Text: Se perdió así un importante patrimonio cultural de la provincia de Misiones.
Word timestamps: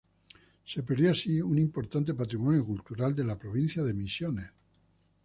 Se 0.65 0.81
perdió 0.81 1.11
así 1.11 1.39
un 1.41 1.59
importante 1.59 2.15
patrimonio 2.15 2.65
cultural 2.65 3.13
de 3.15 3.23
la 3.23 3.37
provincia 3.37 3.83
de 3.83 3.93
Misiones. 3.93 4.49